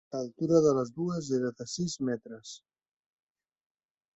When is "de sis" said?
1.59-1.99